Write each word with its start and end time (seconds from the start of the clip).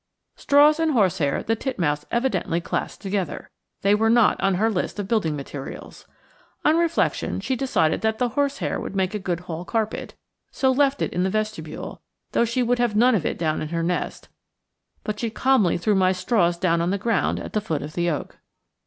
Straws 0.35 0.79
and 0.79 0.93
horsehair 0.93 1.43
the 1.43 1.55
titmouse 1.55 2.07
evidently 2.09 2.59
classed 2.59 3.01
together. 3.01 3.51
They 3.83 3.93
were 3.93 4.09
not 4.09 4.41
on 4.41 4.55
her 4.55 4.67
list 4.71 4.97
of 4.97 5.07
building 5.07 5.35
materials. 5.35 6.07
On 6.65 6.75
reflection 6.75 7.39
she 7.39 7.55
decided 7.55 8.01
that 8.01 8.17
the 8.17 8.29
horsehair 8.29 8.79
would 8.79 8.95
make 8.95 9.13
a 9.13 9.19
good 9.19 9.41
hall 9.41 9.63
carpet, 9.63 10.15
so 10.49 10.71
left 10.71 11.03
it 11.03 11.13
in 11.13 11.21
the 11.21 11.29
vestibule, 11.29 12.01
though 12.31 12.45
she 12.45 12.63
would 12.63 12.79
have 12.79 12.95
none 12.95 13.13
of 13.13 13.27
it 13.27 13.37
down 13.37 13.61
in 13.61 13.67
her 13.67 13.83
nest; 13.83 14.27
but 15.03 15.19
she 15.19 15.29
calmly 15.29 15.77
threw 15.77 15.93
my 15.93 16.13
straws 16.13 16.57
down 16.57 16.81
on 16.81 16.89
the 16.89 16.97
ground 16.97 17.39
at 17.39 17.53
the 17.53 17.61
foot 17.61 17.83
of 17.83 17.93
the 17.93 18.09
oak. 18.09 18.39